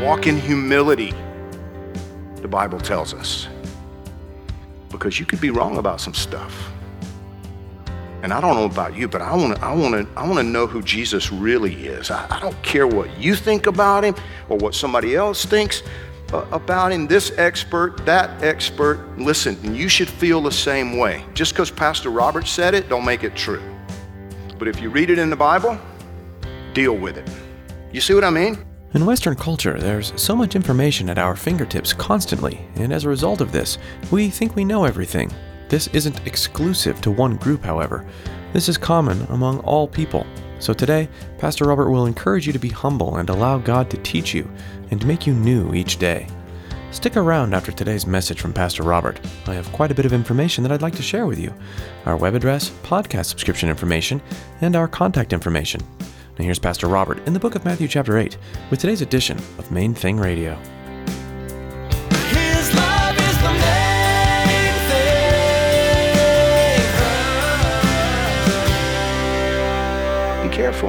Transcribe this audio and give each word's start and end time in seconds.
Walk 0.00 0.26
in 0.26 0.38
humility, 0.38 1.12
the 2.36 2.48
Bible 2.48 2.80
tells 2.80 3.12
us. 3.12 3.48
Because 4.88 5.20
you 5.20 5.26
could 5.26 5.42
be 5.42 5.50
wrong 5.50 5.76
about 5.76 6.00
some 6.00 6.14
stuff. 6.14 6.70
And 8.22 8.32
I 8.32 8.40
don't 8.40 8.54
know 8.54 8.64
about 8.64 8.96
you, 8.96 9.08
but 9.08 9.20
I 9.20 9.36
want 9.36 9.56
to 9.56 9.62
I 9.62 9.74
want 9.74 9.94
to 9.94 10.18
I 10.18 10.26
want 10.26 10.38
to 10.38 10.42
know 10.42 10.66
who 10.66 10.80
Jesus 10.80 11.30
really 11.30 11.86
is. 11.86 12.10
I, 12.10 12.26
I 12.34 12.40
don't 12.40 12.60
care 12.62 12.86
what 12.86 13.14
you 13.18 13.34
think 13.34 13.66
about 13.66 14.02
him 14.02 14.14
or 14.48 14.56
what 14.56 14.74
somebody 14.74 15.16
else 15.16 15.44
thinks 15.44 15.82
uh, 16.32 16.46
about 16.50 16.92
him, 16.92 17.06
this 17.06 17.32
expert, 17.36 18.04
that 18.06 18.42
expert. 18.42 19.06
Listen, 19.18 19.74
you 19.74 19.90
should 19.90 20.08
feel 20.08 20.40
the 20.40 20.52
same 20.52 20.96
way. 20.96 21.24
Just 21.34 21.52
because 21.52 21.70
Pastor 21.70 22.08
Robert 22.08 22.46
said 22.46 22.72
it, 22.72 22.88
don't 22.88 23.04
make 23.04 23.22
it 23.22 23.36
true. 23.36 23.62
But 24.58 24.66
if 24.66 24.80
you 24.80 24.88
read 24.88 25.10
it 25.10 25.18
in 25.18 25.28
the 25.28 25.36
Bible, 25.36 25.78
deal 26.72 26.96
with 26.96 27.18
it. 27.18 27.28
You 27.92 28.00
see 28.00 28.14
what 28.14 28.24
I 28.24 28.30
mean? 28.30 28.69
In 28.92 29.06
Western 29.06 29.36
culture, 29.36 29.78
there's 29.78 30.12
so 30.20 30.34
much 30.34 30.56
information 30.56 31.08
at 31.10 31.18
our 31.18 31.36
fingertips 31.36 31.92
constantly, 31.92 32.66
and 32.74 32.92
as 32.92 33.04
a 33.04 33.08
result 33.08 33.40
of 33.40 33.52
this, 33.52 33.78
we 34.10 34.28
think 34.28 34.56
we 34.56 34.64
know 34.64 34.82
everything. 34.82 35.30
This 35.68 35.86
isn't 35.92 36.26
exclusive 36.26 37.00
to 37.02 37.12
one 37.12 37.36
group, 37.36 37.62
however. 37.62 38.04
This 38.52 38.68
is 38.68 38.76
common 38.76 39.24
among 39.28 39.60
all 39.60 39.86
people. 39.86 40.26
So 40.58 40.72
today, 40.72 41.08
Pastor 41.38 41.66
Robert 41.66 41.92
will 41.92 42.06
encourage 42.06 42.48
you 42.48 42.52
to 42.52 42.58
be 42.58 42.68
humble 42.68 43.18
and 43.18 43.30
allow 43.30 43.58
God 43.58 43.90
to 43.90 43.96
teach 43.98 44.34
you 44.34 44.50
and 44.90 45.06
make 45.06 45.24
you 45.24 45.34
new 45.34 45.72
each 45.72 45.98
day. 45.98 46.26
Stick 46.90 47.16
around 47.16 47.54
after 47.54 47.70
today's 47.70 48.08
message 48.08 48.40
from 48.40 48.52
Pastor 48.52 48.82
Robert. 48.82 49.20
I 49.46 49.54
have 49.54 49.70
quite 49.70 49.92
a 49.92 49.94
bit 49.94 50.04
of 50.06 50.12
information 50.12 50.64
that 50.64 50.72
I'd 50.72 50.82
like 50.82 50.96
to 50.96 51.02
share 51.02 51.26
with 51.26 51.38
you 51.38 51.54
our 52.06 52.16
web 52.16 52.34
address, 52.34 52.70
podcast 52.82 53.26
subscription 53.26 53.68
information, 53.68 54.20
and 54.62 54.74
our 54.74 54.88
contact 54.88 55.32
information. 55.32 55.80
Now, 56.40 56.44
here's 56.44 56.58
Pastor 56.58 56.86
Robert 56.86 57.18
in 57.26 57.34
the 57.34 57.38
book 57.38 57.54
of 57.54 57.66
Matthew, 57.66 57.86
chapter 57.86 58.16
8, 58.16 58.38
with 58.70 58.80
today's 58.80 59.02
edition 59.02 59.36
of 59.58 59.70
Main 59.70 59.92
Thing 59.92 60.16
Radio. 60.16 60.54
Thing. 60.54 60.72
Be 70.48 70.56
careful. 70.56 70.88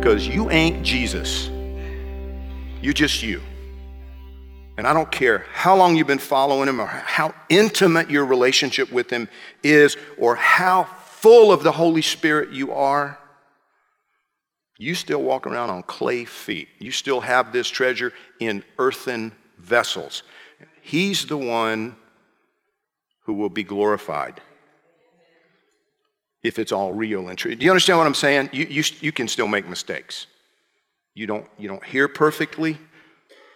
Because 0.00 0.26
you 0.26 0.50
ain't 0.50 0.84
Jesus. 0.84 1.48
You're 2.82 2.92
just 2.92 3.22
you. 3.22 3.40
And 4.76 4.88
I 4.88 4.92
don't 4.92 5.12
care 5.12 5.46
how 5.52 5.76
long 5.76 5.94
you've 5.94 6.08
been 6.08 6.18
following 6.18 6.68
him 6.68 6.80
or 6.80 6.86
how 6.86 7.32
intimate 7.48 8.10
your 8.10 8.26
relationship 8.26 8.90
with 8.90 9.08
him 9.08 9.28
is 9.62 9.96
or 10.18 10.34
how 10.34 10.82
full 10.82 11.52
of 11.52 11.62
the 11.62 11.70
Holy 11.70 12.02
Spirit 12.02 12.50
you 12.50 12.72
are. 12.72 13.20
You 14.78 14.94
still 14.94 15.22
walk 15.22 15.46
around 15.46 15.70
on 15.70 15.82
clay 15.82 16.24
feet. 16.24 16.68
You 16.78 16.90
still 16.90 17.20
have 17.20 17.52
this 17.52 17.68
treasure 17.68 18.12
in 18.40 18.62
earthen 18.78 19.32
vessels. 19.58 20.22
He's 20.82 21.26
the 21.26 21.36
one 21.38 21.96
who 23.22 23.34
will 23.34 23.48
be 23.48 23.64
glorified 23.64 24.40
if 26.42 26.58
it's 26.58 26.72
all 26.72 26.92
real 26.92 27.28
and 27.28 27.36
true. 27.36 27.54
Do 27.56 27.64
you 27.64 27.70
understand 27.70 27.98
what 27.98 28.06
I'm 28.06 28.14
saying? 28.14 28.50
You, 28.52 28.66
you, 28.66 28.84
you 29.00 29.12
can 29.12 29.28
still 29.28 29.48
make 29.48 29.68
mistakes. 29.68 30.26
You 31.14 31.26
don't, 31.26 31.46
you 31.58 31.68
don't 31.68 31.84
hear 31.84 32.06
perfectly. 32.06 32.78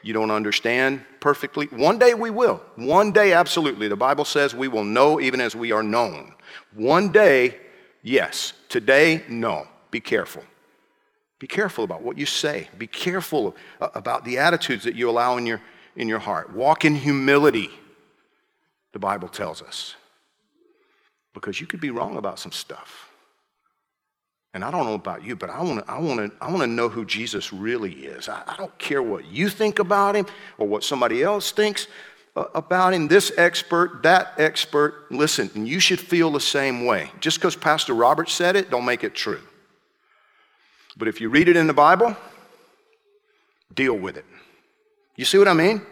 You 0.03 0.15
don't 0.15 0.31
understand 0.31 1.05
perfectly. 1.21 1.67
One 1.67 1.99
day 1.99 2.15
we 2.15 2.31
will. 2.31 2.63
One 2.77 3.13
day, 3.13 3.35
absolutely. 3.35 3.87
The 3.87 3.97
Bible 3.97 4.25
says 4.25 4.55
we 4.55 4.67
will 4.67 4.85
know 4.85 5.21
even 5.21 5.41
as 5.41 5.55
we 5.55 5.71
are 5.73 5.83
known. 5.83 6.35
One 6.75 7.13
day, 7.13 7.59
yes. 8.03 8.55
Today, 8.71 9.23
no. 9.29 9.69
Be 9.91 10.01
careful. 10.01 10.43
Be 11.41 11.47
careful 11.47 11.85
about 11.85 12.03
what 12.03 12.19
you 12.19 12.27
say. 12.27 12.69
Be 12.79 12.87
careful 12.87 13.57
about 13.81 14.25
the 14.25 14.39
attitudes 14.39 14.85
that 14.85 14.95
you 14.95 15.09
allow 15.09 15.39
in 15.39 15.47
your, 15.47 15.61
in 15.97 16.07
your 16.07 16.19
heart. 16.19 16.53
Walk 16.53 16.85
in 16.85 16.95
humility, 16.95 17.71
the 18.93 18.99
Bible 18.99 19.27
tells 19.27 19.63
us. 19.63 19.97
Because 21.33 21.59
you 21.59 21.67
could 21.67 21.81
be 21.81 21.91
wrong 21.91 22.17
about 22.19 22.39
some 22.39 22.53
stuff. 22.53 23.11
And 24.53 24.65
I 24.65 24.71
don't 24.71 24.85
know 24.85 24.95
about 24.95 25.25
you, 25.25 25.35
but 25.35 25.49
I 25.49 25.63
want 25.63 25.87
to 25.87 25.91
I 25.91 25.99
want 26.01 26.19
to 26.19 26.45
I 26.45 26.51
want 26.51 26.63
to 26.63 26.67
know 26.67 26.89
who 26.89 27.05
Jesus 27.05 27.53
really 27.53 27.93
is. 27.93 28.29
I, 28.29 28.43
I, 28.49 28.57
don't 28.57 28.77
care 28.79 29.01
what 29.01 29.25
you 29.27 29.49
think 29.49 29.79
about 29.79 30.17
him 30.17 30.27
or 30.59 30.67
what 30.67 30.83
somebody 30.83 31.23
else 31.23 31.53
thinks 31.53 31.87
uh, 32.35 32.47
about 32.53 32.93
him. 32.93 33.07
This 33.07 33.31
expert, 33.37 34.03
that 34.03 34.35
expert. 34.39 35.07
Listen, 35.13 35.53
and 35.55 35.69
you 35.69 35.79
should 35.79 36.01
feel 36.01 36.33
the 36.33 36.41
same 36.41 36.85
way. 36.85 37.13
Just 37.21 37.39
because 37.39 37.55
Pastor 37.55 37.95
Robert 37.95 38.29
said 38.29 38.57
it, 38.57 38.71
don't 38.71 38.85
make 38.85 39.05
it 39.05 39.15
true. 39.15 39.41
But 40.97 41.09
if 41.09 41.21
you 41.21 41.29
read 41.29 41.49
it 41.49 41.57
in 41.57 41.67
the 41.67 41.75
Bible, 41.75 42.17
deal 43.75 43.95
with 43.95 44.17
it. 44.17 44.25
You 45.17 45.25
see 45.25 45.39
what 45.39 45.49
I 45.49 45.55
mean? 45.55 45.83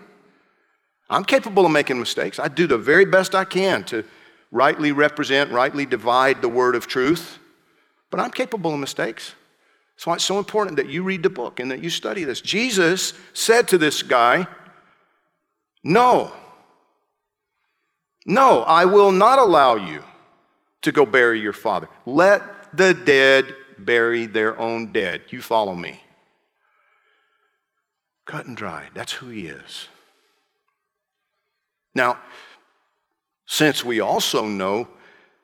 I'm 1.10 1.24
capable 1.24 1.64
of 1.64 1.72
making 1.72 1.98
mistakes. 1.98 2.38
I 2.38 2.48
do 2.48 2.66
the 2.66 2.78
very 2.78 3.04
best 3.04 3.34
I 3.34 3.44
can 3.44 3.84
to 3.84 4.04
rightly 4.50 4.92
represent, 4.92 5.50
rightly 5.50 5.86
divide 5.86 6.42
the 6.42 6.48
word 6.48 6.74
of 6.74 6.86
truth. 6.86 7.38
But 8.10 8.20
I'm 8.20 8.30
capable 8.30 8.72
of 8.74 8.80
mistakes. 8.80 9.34
That's 9.94 10.06
why 10.06 10.14
it's 10.14 10.24
so 10.24 10.38
important 10.38 10.76
that 10.76 10.88
you 10.88 11.02
read 11.02 11.22
the 11.22 11.30
book 11.30 11.60
and 11.60 11.70
that 11.70 11.82
you 11.82 11.90
study 11.90 12.24
this. 12.24 12.40
Jesus 12.40 13.14
said 13.32 13.68
to 13.68 13.78
this 13.78 14.02
guy, 14.02 14.46
No, 15.82 16.32
no, 18.24 18.62
I 18.62 18.84
will 18.84 19.10
not 19.10 19.38
allow 19.38 19.76
you 19.76 20.04
to 20.82 20.92
go 20.92 21.04
bury 21.04 21.40
your 21.40 21.52
father. 21.52 21.88
Let 22.06 22.42
the 22.76 22.94
dead 22.94 23.54
bury 23.84 24.26
their 24.26 24.58
own 24.58 24.92
dead. 24.92 25.22
You 25.30 25.42
follow 25.42 25.74
me. 25.74 26.00
Cut 28.26 28.46
and 28.46 28.56
dry. 28.56 28.88
That's 28.94 29.12
who 29.12 29.28
he 29.28 29.46
is. 29.46 29.88
Now, 31.94 32.18
since 33.46 33.84
we 33.84 34.00
also 34.00 34.46
know 34.46 34.88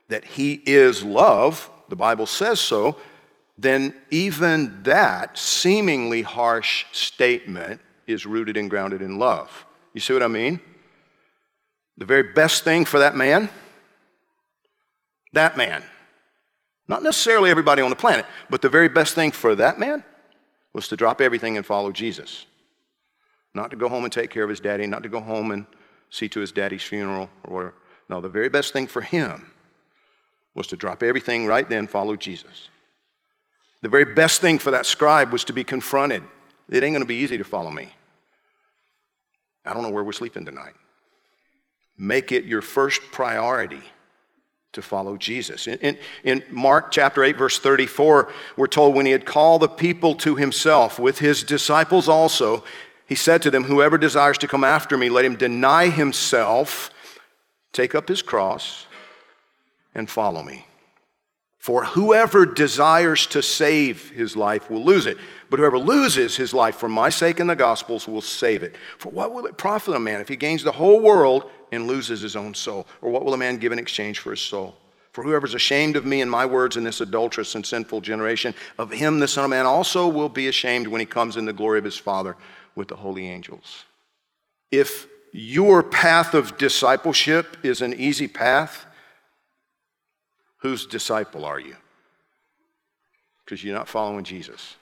that 0.09 0.25
he 0.25 0.62
is 0.67 1.03
love, 1.03 1.71
the 1.89 1.97
Bible 1.97 2.27
says 2.27 2.61
so, 2.61 2.97
then 3.56 3.94
even 4.11 4.83
that 4.83 5.39
seemingly 5.39 6.23
harsh 6.23 6.84
statement 6.93 7.81
is 8.06 8.27
rooted 8.27 8.56
and 8.56 8.69
grounded 8.69 9.00
in 9.00 9.19
love. 9.19 9.65
You 9.94 10.00
see 10.00 10.12
what 10.12 10.23
I 10.23 10.28
mean? 10.28 10.61
The 11.97 12.05
very 12.05 12.34
best 12.34 12.65
thing 12.65 12.84
for 12.84 12.99
that 12.99 13.17
man, 13.17 13.49
that 15.33 15.56
man, 15.56 15.83
not 16.89 17.03
necessarily 17.03 17.50
everybody 17.50 17.83
on 17.83 17.91
the 17.91 17.97
planet, 17.97 18.27
but 18.50 18.62
the 18.62 18.69
very 18.69 18.89
best 18.89 19.15
thing 19.15 19.31
for 19.31 19.55
that 19.55 19.79
man 19.79 20.05
was 20.73 20.88
to 20.88 20.97
drop 20.97 21.20
everything 21.20 21.56
and 21.56 21.64
follow 21.64 21.93
Jesus. 21.93 22.47
Not 23.55 23.70
to 23.70 23.76
go 23.76 23.88
home 23.88 24.05
and 24.05 24.12
take 24.12 24.31
care 24.31 24.43
of 24.43 24.50
his 24.50 24.61
daddy, 24.61 24.87
not 24.87 25.03
to 25.05 25.09
go 25.09 25.20
home 25.20 25.50
and 25.50 25.67
see 26.11 26.29
to 26.29 26.41
his 26.41 26.53
daddy's 26.53 26.82
funeral 26.82 27.31
or 27.44 27.55
whatever. 27.55 27.75
No, 28.09 28.20
the 28.20 28.29
very 28.29 28.49
best 28.49 28.73
thing 28.73 28.87
for 28.87 29.00
him 29.00 29.50
was 30.55 30.67
to 30.69 30.76
drop 30.76 31.03
everything 31.03 31.47
right 31.47 31.69
then, 31.69 31.87
follow 31.87 32.17
Jesus. 32.17 32.69
The 33.82 33.88
very 33.88 34.14
best 34.14 34.41
thing 34.41 34.59
for 34.59 34.70
that 34.73 34.87
scribe 34.87 35.32
was 35.32 35.44
to 35.44 35.53
be 35.53 35.64
confronted. 35.64 36.23
It 36.69 36.82
ain't 36.82 36.93
going 36.93 37.03
to 37.03 37.06
be 37.06 37.17
easy 37.17 37.38
to 37.38 37.44
follow 37.44 37.70
me. 37.70 37.93
I 39.64 39.73
don't 39.73 39.82
know 39.82 39.91
where 39.91 40.05
we're 40.05 40.12
sleeping 40.12 40.44
tonight. 40.44 40.75
Make 41.97 42.32
it 42.32 42.44
your 42.44 42.62
first 42.62 43.00
priority 43.12 43.82
to 44.75 44.82
follow 44.82 45.17
Jesus. 45.17 45.67
In, 45.67 45.79
in, 45.79 45.99
in, 46.23 46.44
Mark 46.50 46.91
chapter 46.91 47.25
8, 47.25 47.37
verse 47.37 47.59
34, 47.59 48.32
we're 48.56 48.67
told 48.67 48.94
when 48.94 49.06
he 49.06 49.12
had 49.12 49.26
called 49.26 49.62
the 49.62 49.69
people 49.69 50.15
to 50.17 50.37
himself 50.37 50.99
with 50.99 51.19
his 51.19 51.43
disciples 51.43 52.09
also, 52.09 52.62
he 53.06 53.15
said 53.15 53.43
to 53.43 53.50
them, 53.50 53.65
Whoever 53.65 53.99
desires 53.99 54.38
to 54.38 54.49
come 54.49 54.65
after 54.65 54.97
me, 54.97 55.09
let 55.09 55.25
him 55.25 55.37
deny 55.37 55.88
himself, 55.88 56.91
take 57.73 57.94
up 57.94 58.09
his 58.09 58.23
cross, 58.23 58.87
and 59.94 60.09
follow 60.09 60.43
me. 60.43 60.67
For 61.64 61.82
whoever 61.82 62.44
desires 62.44 63.26
to 63.28 63.43
save 63.43 64.11
his 64.11 64.37
life 64.37 64.70
will 64.70 64.84
lose 64.84 65.06
it, 65.06 65.16
but 65.49 65.58
whoever 65.58 65.78
loses 65.78 66.37
his 66.37 66.52
life 66.52 66.76
for 66.76 66.90
my 66.90 67.08
sake 67.08 67.40
and 67.40 67.49
the 67.49 67.56
gospel's 67.56 68.06
will 68.06 68.20
save 68.20 68.62
it. 68.62 68.76
For 68.99 69.08
what 69.08 69.32
will 69.32 69.46
it 69.46 69.56
profit 69.56 69.94
a 69.94 69.99
man 69.99 70.20
if 70.20 70.28
he 70.28 70.37
gains 70.37 70.62
the 70.62 70.72
whole 70.72 71.00
world 71.00 71.50
and 71.72 71.87
loses 71.87 72.20
his 72.20 72.37
own 72.37 72.52
soul? 72.52 72.87
Or 73.00 73.11
what 73.11 73.25
will 73.25 73.32
a 73.32 73.38
man 73.38 73.56
give 73.56 73.72
in 73.72 73.78
exchange 73.78 74.19
for 74.19 74.32
his 74.32 74.43
soul? 74.43 74.76
For 75.12 75.25
whoever 75.25 75.46
is 75.46 75.55
ashamed 75.55 75.96
of 75.96 76.05
me 76.05 76.20
and 76.20 76.31
my 76.31 76.44
words 76.44 76.76
in 76.76 76.84
this 76.84 77.00
adulterous 77.00 77.55
and 77.55 77.64
sinful 77.64 78.02
generation, 78.02 78.55
of 78.76 78.90
him 78.90 79.19
the 79.19 79.26
Son 79.26 79.44
of 79.44 79.50
Man 79.50 79.64
also 79.64 80.06
will 80.06 80.28
be 80.28 80.49
ashamed 80.49 80.87
when 80.88 81.00
he 81.00 81.06
comes 81.06 81.38
in 81.38 81.46
the 81.46 81.55
glory 81.55 81.78
of 81.78 81.87
his 81.87 81.96
Father 81.96 82.37
with 82.75 82.88
the 82.88 82.96
holy 82.96 83.26
angels. 83.26 83.84
If 84.70 85.06
your 85.32 85.82
path 85.82 86.34
of 86.34 86.58
discipleship 86.58 87.56
is 87.62 87.81
an 87.81 87.94
easy 87.94 88.28
path, 88.28 88.84
whose 90.64 90.87
disciple 90.87 91.44
are 91.44 91.61
you? 91.61 91.76
Because 93.44 93.62
you're 93.62 93.76
not 93.76 93.87
following 93.87 94.25
Jesus. 94.25 94.76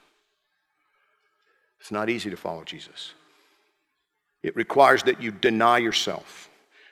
It's 1.81 1.91
not 1.91 2.09
easy 2.09 2.31
to 2.31 2.37
follow 2.37 2.63
Jesus. 2.63 3.15
It 4.45 4.55
requires 4.55 5.03
that 5.03 5.21
you 5.21 5.33
deny 5.33 5.79
yourself, 5.79 6.49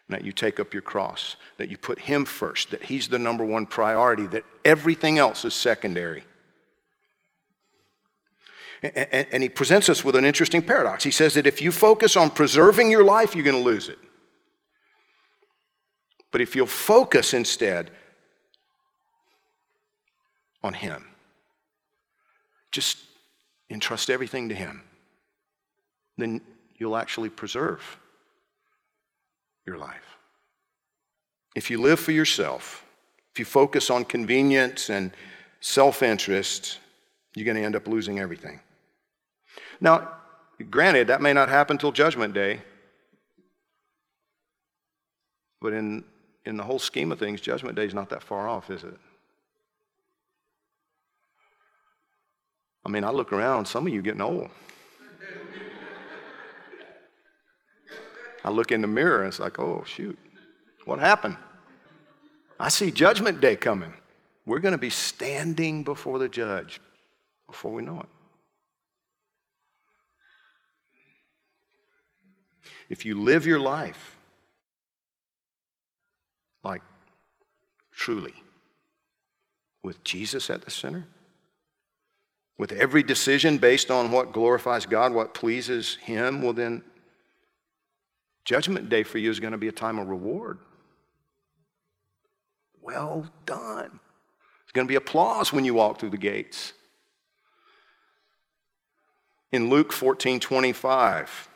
that 0.08 0.24
you 0.24 0.32
take 0.32 0.58
up 0.58 0.74
your 0.74 0.82
cross, 0.82 1.36
that 1.56 1.68
you 1.68 1.78
put 1.78 2.00
Him 2.00 2.24
first, 2.24 2.72
that 2.72 2.82
He's 2.82 3.06
the 3.06 3.18
number 3.18 3.44
one 3.44 3.64
priority, 3.64 4.26
that 4.26 4.44
everything 4.64 5.18
else 5.18 5.44
is 5.44 5.54
secondary. 5.54 6.24
And, 8.82 9.40
He 9.40 9.48
presents 9.48 9.88
us 9.88 10.04
with 10.04 10.16
an 10.16 10.24
interesting 10.24 10.62
paradox. 10.62 11.04
He 11.04 11.12
says 11.12 11.34
that 11.34 11.46
if 11.46 11.62
you 11.62 11.70
focus 11.70 12.16
on 12.16 12.28
preserving 12.28 12.90
your 12.90 13.04
life, 13.04 13.36
you're 13.36 13.44
going 13.44 13.56
to 13.56 13.62
lose 13.62 13.88
it. 13.88 13.98
But 16.32 16.40
if 16.40 16.56
you'll 16.56 16.66
focus 16.66 17.32
instead 17.34 17.92
on 20.62 20.74
Him, 20.74 21.06
just 22.70 22.98
entrust 23.70 24.10
everything 24.10 24.48
to 24.48 24.54
Him, 24.54 24.82
then 26.18 26.40
you'll 26.76 26.96
actually 26.96 27.28
preserve 27.28 27.98
your 29.66 29.78
life. 29.78 30.16
If 31.54 31.70
you 31.70 31.80
live 31.80 32.00
for 32.00 32.12
yourself, 32.12 32.84
if 33.32 33.38
you 33.38 33.44
focus 33.44 33.90
on 33.90 34.04
convenience 34.04 34.90
and 34.90 35.12
self 35.60 36.02
interest, 36.02 36.78
you're 37.34 37.44
going 37.44 37.56
to 37.56 37.62
end 37.62 37.76
up 37.76 37.86
losing 37.86 38.18
everything. 38.18 38.60
Now, 39.80 40.08
granted, 40.70 41.08
that 41.08 41.20
may 41.20 41.32
not 41.32 41.48
happen 41.48 41.78
till 41.78 41.92
Judgment 41.92 42.34
Day, 42.34 42.60
but 45.60 45.72
in, 45.72 46.04
in 46.44 46.56
the 46.56 46.62
whole 46.62 46.78
scheme 46.78 47.12
of 47.12 47.18
things, 47.18 47.40
Judgment 47.40 47.76
Day 47.76 47.84
is 47.84 47.94
not 47.94 48.08
that 48.10 48.22
far 48.22 48.48
off, 48.48 48.70
is 48.70 48.84
it? 48.84 48.96
I 52.90 52.92
mean, 52.92 53.04
I 53.04 53.10
look 53.10 53.32
around, 53.32 53.66
some 53.66 53.86
of 53.86 53.92
you 53.92 54.02
getting 54.02 54.20
old. 54.20 54.50
I 58.44 58.50
look 58.50 58.72
in 58.72 58.80
the 58.80 58.88
mirror 58.88 59.20
and 59.20 59.28
it's 59.28 59.38
like, 59.38 59.60
oh, 59.60 59.84
shoot, 59.86 60.18
what 60.86 60.98
happened? 60.98 61.36
I 62.58 62.68
see 62.68 62.90
Judgment 62.90 63.40
Day 63.40 63.54
coming. 63.54 63.92
We're 64.44 64.58
going 64.58 64.72
to 64.72 64.78
be 64.78 64.90
standing 64.90 65.84
before 65.84 66.18
the 66.18 66.28
judge 66.28 66.80
before 67.46 67.70
we 67.70 67.82
know 67.82 68.00
it. 68.00 68.08
If 72.88 73.06
you 73.06 73.22
live 73.22 73.46
your 73.46 73.60
life 73.60 74.16
like 76.64 76.82
truly 77.92 78.34
with 79.84 80.02
Jesus 80.02 80.50
at 80.50 80.62
the 80.62 80.72
center, 80.72 81.06
with 82.60 82.72
every 82.72 83.02
decision 83.02 83.56
based 83.56 83.90
on 83.90 84.12
what 84.12 84.34
glorifies 84.34 84.84
God, 84.84 85.14
what 85.14 85.32
pleases 85.32 85.96
Him, 86.02 86.42
well, 86.42 86.52
then 86.52 86.82
Judgment 88.44 88.90
Day 88.90 89.02
for 89.02 89.16
you 89.16 89.30
is 89.30 89.40
going 89.40 89.52
to 89.52 89.58
be 89.58 89.68
a 89.68 89.72
time 89.72 89.98
of 89.98 90.08
reward. 90.08 90.58
Well 92.82 93.26
done. 93.46 93.88
There's 93.88 94.72
going 94.74 94.86
to 94.86 94.92
be 94.92 94.96
applause 94.96 95.54
when 95.54 95.64
you 95.64 95.72
walk 95.72 95.98
through 95.98 96.10
the 96.10 96.18
gates. 96.18 96.74
In 99.52 99.70
Luke 99.70 99.90
14 99.90 100.38
25, 100.38 101.48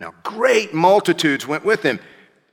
now 0.00 0.12
great 0.24 0.74
multitudes 0.74 1.46
went 1.46 1.64
with 1.64 1.84
him 1.84 2.00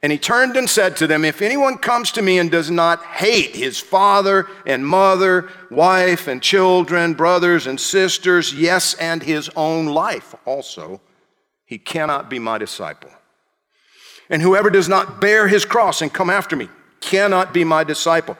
and 0.02 0.12
he 0.12 0.18
turned 0.18 0.56
and 0.56 0.70
said 0.70 0.96
to 0.98 1.08
them, 1.08 1.26
If 1.26 1.42
anyone 1.42 1.78
comes 1.78 2.12
to 2.14 2.22
me 2.22 2.40
and 2.40 2.50
does 2.50 2.72
not 2.72 3.04
hate 3.04 3.56
his 3.56 3.80
father 3.80 4.48
and 4.66 4.86
mother, 4.86 5.50
wife 5.70 6.28
and 6.28 6.42
children, 6.42 7.14
brothers 7.14 7.68
and 7.68 7.80
sisters, 7.80 8.54
yes, 8.54 8.94
and 8.94 9.22
his 9.22 9.50
own 9.58 9.88
life 9.88 10.34
also, 10.46 11.02
he 11.66 11.78
cannot 11.78 12.30
be 12.30 12.40
my 12.40 12.58
disciple. 12.58 13.10
And 14.30 14.42
whoever 14.42 14.70
does 14.70 14.88
not 14.88 15.20
bear 15.20 15.48
his 15.48 15.66
cross 15.66 16.02
and 16.02 16.14
come 16.14 16.30
after 16.30 16.56
me 16.56 16.70
cannot 17.02 17.54
be 17.54 17.66
my 17.66 17.84
disciple. 17.84 18.38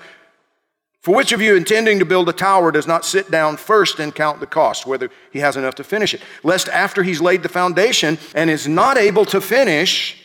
For 1.02 1.16
which 1.16 1.32
of 1.32 1.42
you 1.42 1.56
intending 1.56 2.00
to 2.00 2.06
build 2.06 2.30
a 2.30 2.34
tower 2.34 2.72
does 2.72 2.88
not 2.88 3.06
sit 3.06 3.32
down 3.32 3.58
first 3.58 4.00
and 4.00 4.14
count 4.14 4.40
the 4.40 4.46
cost, 4.46 4.86
whether 4.86 5.10
he 5.32 5.40
has 5.40 5.58
enough 5.58 5.76
to 5.76 5.84
finish 5.84 6.14
it? 6.14 6.22
Lest 6.44 6.70
after 6.70 7.04
he's 7.04 7.22
laid 7.22 7.42
the 7.44 7.50
foundation 7.50 8.18
and 8.36 8.50
is 8.50 8.68
not 8.68 8.98
able 8.98 9.26
to 9.26 9.42
finish, 9.42 10.18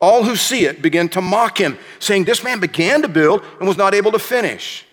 all 0.00 0.22
who 0.24 0.36
see 0.36 0.64
it 0.64 0.80
begin 0.80 1.08
to 1.10 1.20
mock 1.20 1.58
him, 1.58 1.76
saying, 1.98 2.24
This 2.24 2.44
man 2.44 2.60
began 2.60 3.02
to 3.02 3.08
build 3.08 3.42
and 3.58 3.66
was 3.66 3.76
not 3.76 3.94
able 3.94 4.12
to 4.12 4.18
finish. 4.18 4.84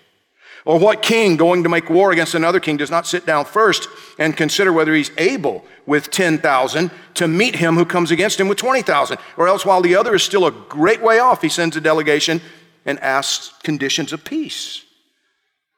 Or 0.66 0.80
what 0.80 1.04
king 1.04 1.38
going 1.38 1.62
to 1.62 1.70
make 1.70 1.92
war 1.92 2.12
against 2.12 2.34
another 2.34 2.60
king 2.60 2.78
does 2.78 2.90
not 2.90 3.06
sit 3.06 3.24
down 3.24 3.46
first 3.46 3.88
and 4.18 4.36
consider 4.36 4.74
whether 4.74 4.96
he's 4.96 5.12
able 5.18 5.64
with 5.86 6.10
10,000 6.10 6.92
to 7.14 7.28
meet 7.28 7.56
him 7.56 7.76
who 7.76 7.86
comes 7.86 8.10
against 8.10 8.40
him 8.40 8.48
with 8.48 8.58
20,000? 8.58 9.20
Or 9.38 9.48
else, 9.48 9.64
while 9.64 9.84
the 9.84 9.96
other 9.96 10.16
is 10.16 10.24
still 10.24 10.48
a 10.48 10.52
great 10.52 11.04
way 11.04 11.20
off, 11.20 11.44
he 11.44 11.50
sends 11.50 11.78
a 11.78 11.82
delegation 11.82 12.42
and 12.84 13.00
asks 13.00 13.54
conditions 13.62 14.12
of 14.12 14.26
peace. 14.26 14.84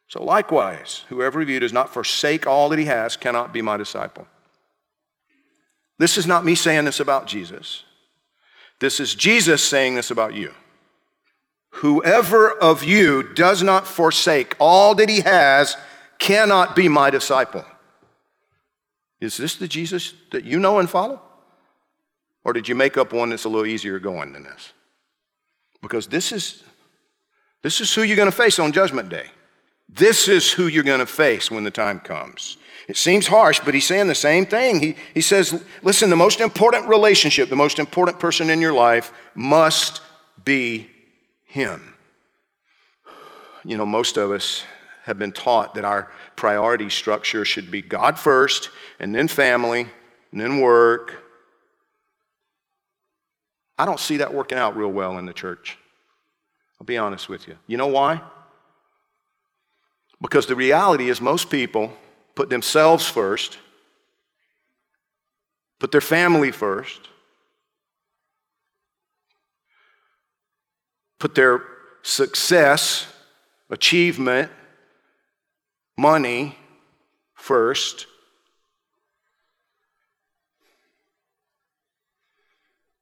So, 0.08 0.24
likewise, 0.24 1.04
whoever 1.10 1.42
of 1.42 1.50
you 1.50 1.60
does 1.60 1.74
not 1.74 1.94
forsake 1.94 2.48
all 2.48 2.70
that 2.70 2.80
he 2.80 2.86
has 2.86 3.18
cannot 3.18 3.52
be 3.52 3.62
my 3.62 3.76
disciple. 3.76 4.26
This 6.00 6.18
is 6.18 6.26
not 6.26 6.46
me 6.46 6.56
saying 6.56 6.86
this 6.86 7.02
about 7.02 7.28
Jesus. 7.28 7.84
This 8.80 9.00
is 9.00 9.16
Jesus 9.16 9.64
saying 9.64 9.96
this 9.96 10.12
about 10.12 10.34
you. 10.34 10.54
Whoever 11.72 12.52
of 12.52 12.84
you 12.84 13.34
does 13.34 13.62
not 13.62 13.88
forsake 13.88 14.56
all 14.60 14.96
that 14.96 15.10
he 15.10 15.22
has 15.22 15.78
cannot 16.20 16.76
be 16.76 16.88
my 16.88 17.10
disciple. 17.10 17.66
Is 19.20 19.38
this 19.38 19.56
the 19.56 19.68
Jesus 19.68 20.14
that 20.32 20.44
you 20.44 20.60
know 20.60 20.80
and 20.80 20.90
follow? 20.90 21.22
Or 22.44 22.54
did 22.54 22.68
you 22.68 22.76
make 22.76 22.98
up 22.98 23.14
one 23.14 23.30
that's 23.30 23.46
a 23.46 23.50
little 23.50 23.66
easier 23.66 24.00
going 24.00 24.34
than 24.34 24.44
this? 24.44 24.74
Because 25.82 26.08
this 26.08 26.32
is, 26.32 26.64
this 27.62 27.82
is 27.82 27.94
who 27.94 28.04
you're 28.04 28.16
going 28.16 28.32
to 28.32 28.36
face 28.36 28.60
on 28.60 28.72
Judgment 28.72 29.10
Day. 29.10 29.28
This 29.90 30.28
is 30.28 30.52
who 30.52 30.68
you're 30.68 30.84
going 30.84 31.00
to 31.00 31.06
face 31.06 31.50
when 31.50 31.64
the 31.64 31.72
time 31.72 32.00
comes. 32.00 32.58
It 32.88 32.98
seems 32.98 33.28
harsh, 33.28 33.60
but 33.66 33.74
he's 33.74 33.86
saying 33.86 34.08
the 34.08 34.16
same 34.16 34.46
thing. 34.46 34.80
He, 34.80 34.96
he 35.14 35.22
says, 35.22 35.64
listen, 35.82 36.10
the 36.10 36.16
most 36.16 36.40
important 36.40 36.88
relationship, 36.88 37.50
the 37.50 37.56
most 37.56 37.80
important 37.80 38.20
person 38.20 38.50
in 38.50 38.62
your 38.62 38.74
life 38.74 39.12
must 39.36 40.02
be 40.44 40.90
him. 41.46 41.94
You 43.66 43.78
know, 43.78 43.86
most 43.86 44.18
of 44.18 44.32
us 44.32 44.64
have 45.04 45.20
been 45.20 45.34
taught 45.34 45.76
that 45.76 45.84
our 45.84 46.12
priority 46.36 46.90
structure 46.90 47.44
should 47.44 47.72
be 47.72 47.82
God 47.82 48.20
first, 48.20 48.70
and 49.00 49.14
then 49.14 49.28
family, 49.28 49.88
and 50.32 50.42
then 50.42 50.60
work. 50.60 51.24
I 53.78 53.86
don't 53.86 54.00
see 54.00 54.18
that 54.18 54.34
working 54.34 54.58
out 54.58 54.78
real 54.78 54.92
well 54.92 55.18
in 55.18 55.26
the 55.26 55.34
church. 55.34 55.78
I'll 56.80 56.86
be 56.86 56.98
honest 56.98 57.28
with 57.28 57.48
you. 57.48 57.58
You 57.68 57.78
know 57.78 57.88
why? 57.88 58.22
Because 60.22 60.48
the 60.48 60.56
reality 60.56 61.10
is, 61.10 61.22
most 61.22 61.50
people 61.50 61.94
put 62.36 62.50
themselves 62.50 63.08
first, 63.08 63.58
put 65.80 65.92
their 65.92 66.02
family 66.02 66.52
first, 66.52 67.10
put 71.20 71.36
their 71.36 71.64
success, 72.02 73.06
achievement, 73.70 74.52
money 75.98 76.58
first. 77.36 78.08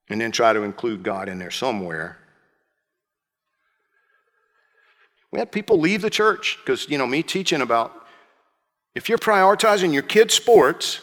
And 0.09 0.21
then 0.21 0.31
try 0.31 0.53
to 0.53 0.61
include 0.63 1.01
God 1.03 1.29
in 1.29 1.39
there 1.39 1.51
somewhere. 1.51 2.19
We 5.35 5.39
had 5.39 5.51
people 5.51 5.77
leave 5.77 6.01
the 6.01 6.09
church 6.09 6.57
because, 6.61 6.87
you 6.87 6.97
know, 6.97 7.05
me 7.05 7.21
teaching 7.21 7.59
about 7.59 7.91
if 8.95 9.09
you're 9.09 9.17
prioritizing 9.17 9.91
your 9.91 10.01
kids' 10.01 10.33
sports 10.33 11.01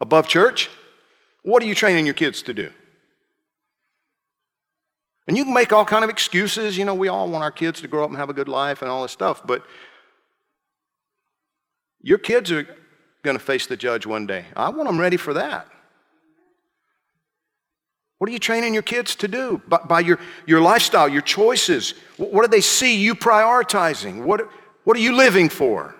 above 0.00 0.26
church, 0.26 0.68
what 1.44 1.62
are 1.62 1.66
you 1.66 1.76
training 1.76 2.06
your 2.06 2.14
kids 2.14 2.42
to 2.42 2.52
do? 2.52 2.72
And 5.28 5.36
you 5.36 5.44
can 5.44 5.54
make 5.54 5.72
all 5.72 5.84
kind 5.84 6.02
of 6.02 6.10
excuses. 6.10 6.76
You 6.76 6.84
know, 6.84 6.96
we 6.96 7.06
all 7.06 7.30
want 7.30 7.44
our 7.44 7.52
kids 7.52 7.80
to 7.82 7.86
grow 7.86 8.02
up 8.02 8.10
and 8.10 8.18
have 8.18 8.30
a 8.30 8.34
good 8.34 8.48
life 8.48 8.82
and 8.82 8.90
all 8.90 9.02
this 9.02 9.12
stuff, 9.12 9.46
but 9.46 9.64
your 12.00 12.18
kids 12.18 12.50
are 12.50 12.66
going 13.22 13.38
to 13.38 13.44
face 13.44 13.68
the 13.68 13.76
judge 13.76 14.06
one 14.06 14.26
day. 14.26 14.46
I 14.56 14.70
want 14.70 14.88
them 14.88 14.98
ready 14.98 15.18
for 15.18 15.34
that. 15.34 15.68
What 18.18 18.30
are 18.30 18.32
you 18.32 18.38
training 18.38 18.74
your 18.74 18.82
kids 18.82 19.16
to 19.16 19.28
do? 19.28 19.60
By, 19.68 19.78
by 19.78 20.00
your, 20.00 20.18
your 20.46 20.60
lifestyle, 20.60 21.08
your 21.08 21.22
choices. 21.22 21.94
What 22.16 22.42
do 22.42 22.48
they 22.48 22.60
see 22.60 22.96
you 22.96 23.14
prioritizing? 23.14 24.24
What, 24.24 24.48
what 24.84 24.96
are 24.96 25.00
you 25.00 25.16
living 25.16 25.48
for? 25.48 25.94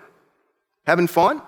Having 0.85 1.07
fun? 1.07 1.41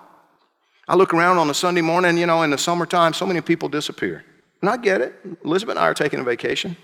I 0.86 0.94
look 0.94 1.12
around 1.14 1.38
on 1.38 1.50
a 1.50 1.54
Sunday 1.54 1.80
morning, 1.80 2.16
you 2.16 2.26
know, 2.26 2.42
in 2.42 2.50
the 2.50 2.58
summertime, 2.58 3.12
so 3.12 3.26
many 3.26 3.40
people 3.40 3.68
disappear. 3.68 4.24
And 4.60 4.70
I 4.70 4.76
get 4.76 5.00
it. 5.00 5.14
Elizabeth 5.44 5.76
and 5.76 5.78
I 5.78 5.88
are 5.88 5.94
taking 5.94 6.20
a 6.20 6.24
vacation. 6.24 6.76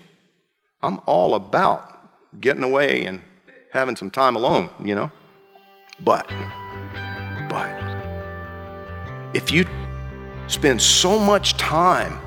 I'm 0.81 0.99
all 1.05 1.35
about 1.35 1.91
getting 2.39 2.63
away 2.63 3.05
and 3.05 3.21
having 3.71 3.95
some 3.95 4.11
time 4.11 4.35
alone, 4.35 4.69
you 4.83 4.95
know. 4.95 5.11
But, 5.99 6.27
but, 7.49 7.73
if 9.33 9.51
you 9.51 9.65
spend 10.47 10.81
so 10.81 11.17
much 11.19 11.57
time 11.57 12.19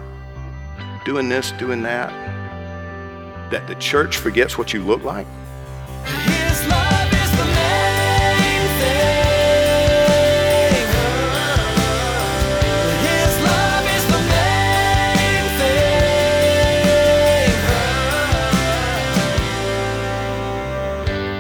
doing 1.09 1.29
this, 1.31 1.53
doing 1.53 1.81
that, 1.83 2.11
that 3.51 3.67
the 3.67 3.75
church 3.77 4.19
forgets 4.19 4.59
what 4.59 4.75
you 4.75 4.85
look 4.85 5.03
like, 5.05 5.27
His 6.05 6.67
love 6.69 7.11
is 7.11 7.31
the 7.31 7.47
main 7.47 8.69
thing. 8.79 9.25
His 13.09 13.41
love 13.43 13.87
is 13.97 14.05
the 14.13 14.21
main 14.29 15.49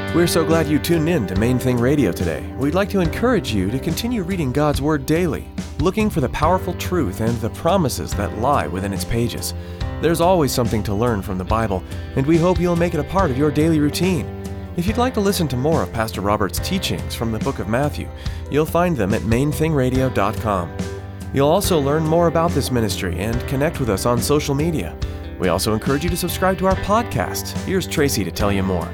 thing. 0.08 0.16
We're 0.16 0.26
so 0.26 0.46
glad 0.46 0.66
you 0.66 0.78
tuned 0.78 1.10
in 1.10 1.26
to 1.26 1.36
Main 1.36 1.58
Thing 1.58 1.76
Radio 1.76 2.10
today. 2.10 2.50
We'd 2.56 2.72
like 2.72 2.88
to 2.88 3.00
encourage 3.00 3.52
you 3.52 3.70
to 3.70 3.78
continue 3.78 4.22
reading 4.22 4.50
God's 4.50 4.80
Word 4.80 5.04
daily, 5.04 5.46
looking 5.80 6.10
for 6.10 6.20
the 6.20 6.28
powerful 6.28 6.74
truth 6.74 7.20
and 7.20 7.36
the 7.40 7.50
promises 7.50 8.12
that 8.14 8.38
lie 8.38 8.66
within 8.66 8.92
its 8.92 9.04
pages. 9.04 9.54
There's 10.00 10.20
always 10.20 10.52
something 10.52 10.82
to 10.84 10.94
learn 10.94 11.22
from 11.22 11.38
the 11.38 11.44
Bible, 11.44 11.82
and 12.16 12.26
we 12.26 12.36
hope 12.38 12.60
you'll 12.60 12.76
make 12.76 12.94
it 12.94 13.00
a 13.00 13.04
part 13.04 13.30
of 13.30 13.38
your 13.38 13.50
daily 13.50 13.80
routine. 13.80 14.26
If 14.76 14.86
you'd 14.86 14.96
like 14.96 15.14
to 15.14 15.20
listen 15.20 15.48
to 15.48 15.56
more 15.56 15.82
of 15.82 15.92
Pastor 15.92 16.20
Robert's 16.20 16.60
teachings 16.60 17.14
from 17.14 17.32
the 17.32 17.38
book 17.40 17.58
of 17.58 17.68
Matthew, 17.68 18.08
you'll 18.50 18.64
find 18.64 18.96
them 18.96 19.12
at 19.12 19.22
mainthingradio.com. 19.22 20.76
You'll 21.34 21.48
also 21.48 21.80
learn 21.80 22.04
more 22.04 22.28
about 22.28 22.52
this 22.52 22.70
ministry 22.70 23.18
and 23.18 23.40
connect 23.48 23.80
with 23.80 23.90
us 23.90 24.06
on 24.06 24.20
social 24.20 24.54
media. 24.54 24.96
We 25.38 25.48
also 25.48 25.74
encourage 25.74 26.04
you 26.04 26.10
to 26.10 26.16
subscribe 26.16 26.58
to 26.58 26.66
our 26.66 26.76
podcast. 26.76 27.56
Here's 27.64 27.86
Tracy 27.86 28.24
to 28.24 28.30
tell 28.30 28.52
you 28.52 28.62
more. 28.62 28.88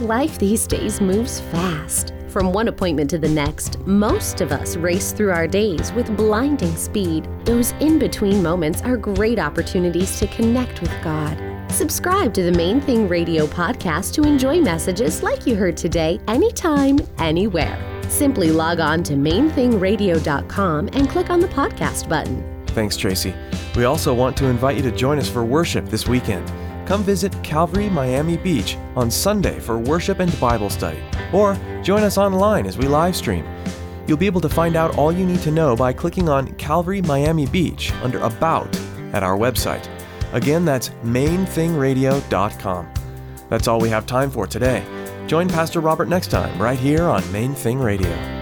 Life 0.00 0.38
these 0.38 0.66
days 0.66 1.00
moves 1.00 1.40
fast. 1.40 2.12
From 2.30 2.52
one 2.52 2.68
appointment 2.68 3.10
to 3.10 3.18
the 3.18 3.28
next, 3.28 3.84
most 3.88 4.40
of 4.40 4.52
us 4.52 4.76
race 4.76 5.10
through 5.10 5.32
our 5.32 5.48
days 5.48 5.92
with 5.94 6.16
blinding 6.16 6.76
speed. 6.76 7.28
Those 7.44 7.72
in 7.80 7.98
between 7.98 8.40
moments 8.40 8.82
are 8.82 8.96
great 8.96 9.40
opportunities 9.40 10.16
to 10.20 10.28
connect 10.28 10.80
with 10.80 10.92
God. 11.02 11.36
Subscribe 11.72 12.32
to 12.34 12.44
the 12.44 12.52
Main 12.52 12.80
Thing 12.80 13.08
Radio 13.08 13.48
podcast 13.48 14.14
to 14.14 14.22
enjoy 14.22 14.60
messages 14.60 15.24
like 15.24 15.44
you 15.44 15.56
heard 15.56 15.76
today, 15.76 16.20
anytime, 16.28 17.00
anywhere. 17.18 17.76
Simply 18.08 18.52
log 18.52 18.78
on 18.78 19.02
to 19.02 19.14
mainthingradio.com 19.14 20.90
and 20.92 21.10
click 21.10 21.30
on 21.30 21.40
the 21.40 21.48
podcast 21.48 22.08
button. 22.08 22.64
Thanks, 22.68 22.96
Tracy. 22.96 23.34
We 23.74 23.86
also 23.86 24.14
want 24.14 24.36
to 24.36 24.46
invite 24.46 24.76
you 24.76 24.82
to 24.82 24.92
join 24.92 25.18
us 25.18 25.28
for 25.28 25.44
worship 25.44 25.86
this 25.86 26.06
weekend. 26.06 26.48
Come 26.90 27.04
visit 27.04 27.32
Calvary 27.44 27.88
Miami 27.88 28.36
Beach 28.36 28.76
on 28.96 29.12
Sunday 29.12 29.60
for 29.60 29.78
worship 29.78 30.18
and 30.18 30.40
Bible 30.40 30.68
study, 30.68 30.98
or 31.32 31.56
join 31.84 32.02
us 32.02 32.18
online 32.18 32.66
as 32.66 32.76
we 32.76 32.88
live 32.88 33.14
stream. 33.14 33.46
You'll 34.08 34.18
be 34.18 34.26
able 34.26 34.40
to 34.40 34.48
find 34.48 34.74
out 34.74 34.98
all 34.98 35.12
you 35.12 35.24
need 35.24 35.38
to 35.42 35.52
know 35.52 35.76
by 35.76 35.92
clicking 35.92 36.28
on 36.28 36.52
Calvary 36.54 37.00
Miami 37.00 37.46
Beach 37.46 37.92
under 38.02 38.18
About 38.18 38.76
at 39.12 39.22
our 39.22 39.38
website. 39.38 39.88
Again, 40.32 40.64
that's 40.64 40.88
mainthingradio.com. 41.04 42.92
That's 43.48 43.68
all 43.68 43.78
we 43.78 43.88
have 43.90 44.06
time 44.06 44.28
for 44.28 44.48
today. 44.48 44.84
Join 45.28 45.48
Pastor 45.48 45.78
Robert 45.78 46.08
next 46.08 46.32
time, 46.32 46.60
right 46.60 46.76
here 46.76 47.04
on 47.04 47.30
Main 47.30 47.54
Thing 47.54 47.78
Radio. 47.78 48.39